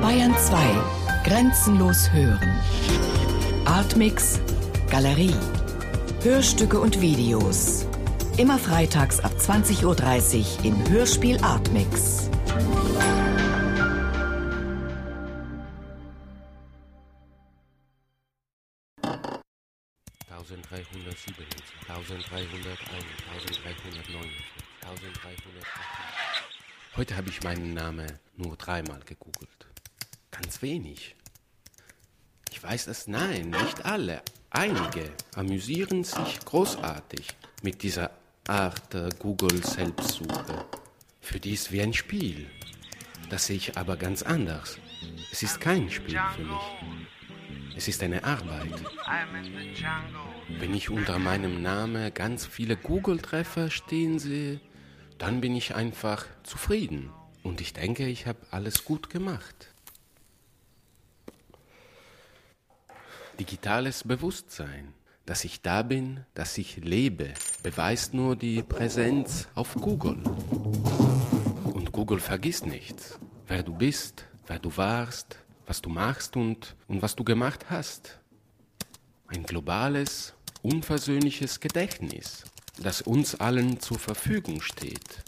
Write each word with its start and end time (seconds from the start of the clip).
Bayern 0.00 0.34
2. 0.36 0.56
Grenzenlos 1.24 2.10
hören. 2.12 2.60
Artmix. 3.64 4.40
Galerie. 4.90 5.34
Hörstücke 6.22 6.80
und 6.80 7.00
Videos. 7.00 7.86
Immer 8.36 8.58
freitags 8.58 9.20
ab 9.20 9.32
20.30 9.38 9.84
Uhr 9.84 10.64
im 10.64 10.88
Hörspiel 10.90 11.38
Artmix. 11.42 12.30
1307, 20.72 21.46
1301, 21.88 22.48
1309, 23.28 24.30
1308. 24.80 26.11
Heute 26.94 27.16
habe 27.16 27.30
ich 27.30 27.42
meinen 27.42 27.72
Namen 27.72 28.06
nur 28.36 28.54
dreimal 28.56 29.00
gegoogelt. 29.06 29.66
Ganz 30.30 30.60
wenig. 30.60 31.16
Ich 32.50 32.62
weiß 32.62 32.86
es, 32.88 33.06
nein, 33.06 33.48
nicht 33.48 33.86
alle. 33.86 34.20
Einige 34.50 35.10
amüsieren 35.34 36.04
sich 36.04 36.40
großartig 36.44 37.28
mit 37.62 37.82
dieser 37.82 38.10
Art 38.46 38.94
Google-Selbstsuche. 39.20 40.66
Für 41.22 41.40
die 41.40 41.54
ist 41.54 41.72
wie 41.72 41.80
ein 41.80 41.94
Spiel. 41.94 42.50
Das 43.30 43.46
sehe 43.46 43.56
ich 43.56 43.78
aber 43.78 43.96
ganz 43.96 44.22
anders. 44.22 44.78
Es 45.32 45.42
ist 45.42 45.62
kein 45.62 45.90
Spiel 45.90 46.20
für 46.36 46.44
mich. 46.44 47.74
Es 47.74 47.88
ist 47.88 48.02
eine 48.02 48.22
Arbeit. 48.22 48.82
Wenn 50.58 50.74
ich 50.74 50.90
unter 50.90 51.18
meinem 51.18 51.62
Namen 51.62 52.12
ganz 52.12 52.44
viele 52.44 52.76
Google-Treffer 52.76 53.70
stehen 53.70 54.18
sehe, 54.18 54.60
dann 55.22 55.40
bin 55.40 55.54
ich 55.54 55.76
einfach 55.76 56.26
zufrieden. 56.42 57.08
Und 57.44 57.60
ich 57.60 57.72
denke, 57.72 58.08
ich 58.08 58.26
habe 58.26 58.40
alles 58.50 58.84
gut 58.84 59.08
gemacht. 59.08 59.72
Digitales 63.38 64.02
Bewusstsein, 64.02 64.94
dass 65.24 65.44
ich 65.44 65.62
da 65.62 65.82
bin, 65.82 66.26
dass 66.34 66.58
ich 66.58 66.78
lebe, 66.78 67.34
beweist 67.62 68.14
nur 68.14 68.34
die 68.34 68.64
Präsenz 68.64 69.46
auf 69.54 69.74
Google. 69.74 70.20
Und 71.72 71.92
Google 71.92 72.18
vergisst 72.18 72.66
nichts, 72.66 73.20
wer 73.46 73.62
du 73.62 73.76
bist, 73.76 74.24
wer 74.48 74.58
du 74.58 74.76
warst, 74.76 75.38
was 75.66 75.80
du 75.80 75.88
machst 75.88 76.36
und, 76.36 76.74
und 76.88 77.00
was 77.00 77.14
du 77.14 77.22
gemacht 77.22 77.66
hast. 77.70 78.18
Ein 79.28 79.44
globales, 79.44 80.34
unversöhnliches 80.62 81.60
Gedächtnis, 81.60 82.42
das 82.78 83.02
uns 83.02 83.34
allen 83.34 83.80
zur 83.80 83.98
Verfügung 83.98 84.60
steht 84.60 85.22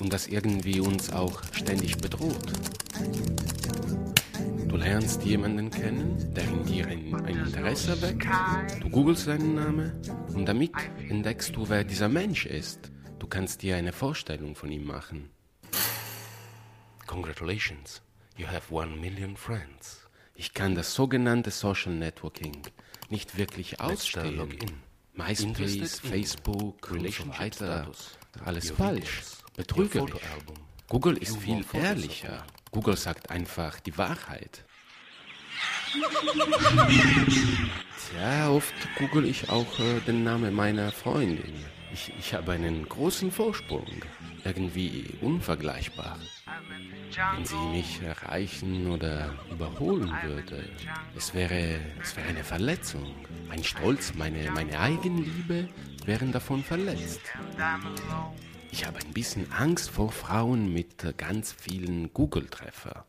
und 0.00 0.12
das 0.12 0.26
irgendwie 0.26 0.80
uns 0.80 1.12
auch 1.12 1.42
ständig 1.52 1.98
bedroht. 1.98 2.52
Du 4.68 4.76
lernst 4.76 5.22
jemanden 5.22 5.70
kennen, 5.70 6.32
der 6.34 6.44
in 6.44 6.64
dir 6.64 6.86
ein, 6.86 7.14
ein 7.26 7.46
Interesse 7.46 8.00
weckt, 8.00 8.26
du 8.80 8.88
googelst 8.88 9.24
seinen 9.24 9.54
Namen 9.54 9.92
und 10.34 10.46
damit 10.46 10.72
entdeckst 11.08 11.54
du, 11.56 11.68
wer 11.68 11.84
dieser 11.84 12.08
Mensch 12.08 12.46
ist. 12.46 12.90
Du 13.18 13.26
kannst 13.26 13.62
dir 13.62 13.76
eine 13.76 13.92
Vorstellung 13.92 14.54
von 14.54 14.72
ihm 14.72 14.84
machen. 14.84 15.30
Congratulations. 17.06 18.02
You 18.36 18.46
have 18.46 18.72
one 18.72 18.96
million 18.96 19.36
friends. 19.36 20.08
Ich 20.34 20.54
kann 20.54 20.74
das 20.74 20.94
sogenannte 20.94 21.50
Social 21.50 21.92
Networking 21.92 22.62
nicht 23.10 23.36
wirklich 23.36 23.80
ausstellen. 23.80 24.58
MySpace, 25.14 26.00
Facebook 26.00 26.90
und 26.90 27.12
so 27.12 27.28
weiter. 27.38 27.90
Alles 28.44 28.70
falsch. 28.70 29.22
Betrügerisch. 29.56 30.20
Google 30.88 31.16
ist 31.18 31.36
viel 31.36 31.64
ehrlicher. 31.72 32.44
Google 32.70 32.96
sagt 32.96 33.30
einfach 33.30 33.80
die 33.80 33.96
Wahrheit. 33.98 34.64
Tja, 38.10 38.50
oft 38.50 38.74
google 38.98 39.26
ich 39.26 39.50
auch 39.50 39.78
äh, 39.78 40.00
den 40.06 40.24
Namen 40.24 40.54
meiner 40.54 40.90
Freundin. 40.90 41.64
Ich, 41.92 42.12
ich 42.18 42.32
habe 42.32 42.52
einen 42.52 42.88
großen 42.88 43.30
Vorsprung. 43.30 43.86
Irgendwie 44.44 45.04
unvergleichbar. 45.20 46.18
Wenn 47.14 47.44
sie 47.44 47.56
mich 47.56 48.00
erreichen 48.02 48.90
oder 48.90 49.34
überholen 49.50 50.10
würde, 50.22 50.64
es 51.16 51.34
wäre, 51.34 51.78
es 52.00 52.16
wäre 52.16 52.28
eine 52.28 52.42
Verletzung. 52.42 53.14
Mein 53.48 53.62
Stolz, 53.62 54.14
meine, 54.14 54.50
meine 54.50 54.78
Eigenliebe 54.80 55.68
wären 56.06 56.32
davon 56.32 56.64
verletzt. 56.64 57.20
Ich 58.70 58.86
habe 58.86 58.98
ein 59.00 59.12
bisschen 59.12 59.52
Angst 59.52 59.90
vor 59.90 60.10
Frauen 60.10 60.72
mit 60.72 61.18
ganz 61.18 61.52
vielen 61.52 62.14
Google-Treffer. 62.14 63.04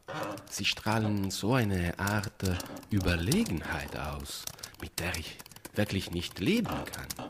Sie 0.50 0.66
strahlen 0.66 1.31
so 1.31 1.53
eine 1.53 1.97
Art 1.97 2.44
Überlegenheit 2.91 3.97
aus, 3.97 4.44
mit 4.81 5.00
der 5.00 5.16
ich 5.18 5.38
wirklich 5.75 6.12
nicht 6.12 6.41
leben 6.41 6.68
kann. 6.68 7.30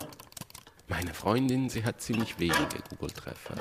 Meine 0.88 1.14
Freundin, 1.14 1.70
sie 1.70 1.86
hat 1.86 2.02
ziemlich 2.02 2.40
wenige 2.40 2.82
Google-Treffer. 2.90 3.56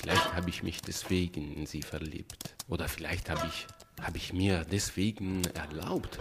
Vielleicht 0.00 0.34
habe 0.34 0.48
ich 0.48 0.62
mich 0.62 0.80
deswegen 0.80 1.52
in 1.54 1.66
sie 1.66 1.82
verliebt. 1.82 2.54
Oder 2.68 2.88
vielleicht 2.88 3.30
habe 3.30 3.46
ich, 3.46 3.66
hab 4.00 4.14
ich 4.16 4.32
mir 4.32 4.64
deswegen 4.70 5.44
erlaubt, 5.54 6.18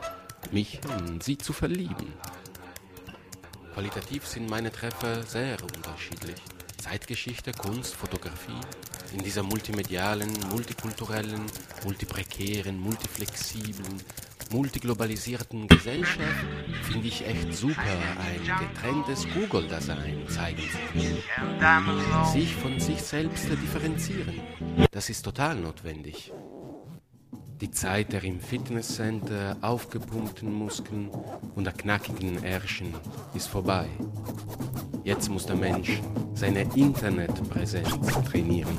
mich 0.51 0.79
in 0.99 1.21
sie 1.21 1.37
zu 1.37 1.53
verlieben. 1.53 2.13
Qualitativ 3.73 4.25
sind 4.25 4.49
meine 4.49 4.71
Treffer 4.71 5.23
sehr 5.23 5.57
unterschiedlich. 5.61 6.41
Zeitgeschichte, 6.77 7.51
Kunst, 7.51 7.95
Fotografie. 7.95 8.59
In 9.13 9.23
dieser 9.23 9.43
multimedialen, 9.43 10.31
multikulturellen, 10.49 11.45
multiprekären, 11.83 12.79
multiflexiblen, 12.79 14.01
multiglobalisierten 14.51 15.67
Gesellschaft 15.67 16.45
finde 16.83 17.07
ich 17.07 17.25
echt 17.25 17.53
super, 17.53 17.81
ein 17.81 18.59
getrenntes 18.67 19.27
Google-Dasein 19.33 20.27
zeigen 20.27 20.61
zu. 20.61 22.31
Sich 22.31 22.55
von 22.55 22.79
sich 22.79 23.01
selbst 23.01 23.49
differenzieren, 23.49 24.39
das 24.91 25.09
ist 25.09 25.23
total 25.23 25.55
notwendig. 25.55 26.31
Die 27.61 27.71
Zeit 27.71 28.13
der 28.13 28.23
im 28.23 28.39
Fitnesscenter 28.39 29.57
aufgepumpten 29.61 30.53
Muskeln 30.53 31.09
und 31.55 31.63
der 31.63 31.73
knackigen 31.73 32.43
Ärschen 32.43 32.93
ist 33.33 33.47
vorbei. 33.47 33.87
Jetzt 35.03 35.29
muss 35.29 35.47
der 35.47 35.55
Mensch 35.55 35.99
seine 36.35 36.61
Internetpräsenz 36.75 37.89
trainieren. 38.29 38.77